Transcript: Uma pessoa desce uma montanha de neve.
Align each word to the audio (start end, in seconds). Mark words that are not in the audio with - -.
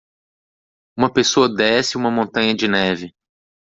Uma 0.97 1.13
pessoa 1.13 1.47
desce 1.47 1.95
uma 1.95 2.09
montanha 2.09 2.55
de 2.55 2.67
neve. 2.67 3.13